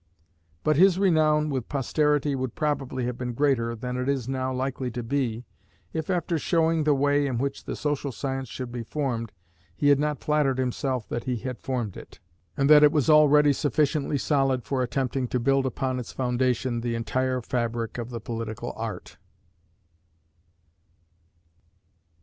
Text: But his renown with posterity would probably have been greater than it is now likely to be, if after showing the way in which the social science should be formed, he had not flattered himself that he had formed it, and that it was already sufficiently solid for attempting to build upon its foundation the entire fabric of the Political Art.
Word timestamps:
But 0.63 0.77
his 0.77 0.97
renown 0.97 1.51
with 1.51 1.69
posterity 1.69 2.33
would 2.33 2.55
probably 2.55 3.05
have 3.05 3.19
been 3.19 3.33
greater 3.35 3.75
than 3.75 3.97
it 3.97 4.09
is 4.09 4.27
now 4.27 4.51
likely 4.51 4.89
to 4.89 5.03
be, 5.03 5.45
if 5.93 6.09
after 6.09 6.39
showing 6.39 6.85
the 6.85 6.95
way 6.95 7.27
in 7.27 7.37
which 7.37 7.65
the 7.65 7.75
social 7.75 8.11
science 8.11 8.49
should 8.49 8.71
be 8.71 8.81
formed, 8.81 9.31
he 9.75 9.89
had 9.89 9.99
not 9.99 10.19
flattered 10.23 10.57
himself 10.57 11.07
that 11.09 11.25
he 11.25 11.35
had 11.35 11.59
formed 11.59 11.95
it, 11.95 12.19
and 12.57 12.67
that 12.67 12.83
it 12.83 12.91
was 12.91 13.11
already 13.11 13.53
sufficiently 13.53 14.17
solid 14.17 14.63
for 14.63 14.81
attempting 14.81 15.27
to 15.27 15.39
build 15.39 15.67
upon 15.67 15.99
its 15.99 16.11
foundation 16.11 16.81
the 16.81 16.95
entire 16.95 17.39
fabric 17.39 17.99
of 17.99 18.09
the 18.09 18.19
Political 18.19 18.73
Art. 18.75 19.19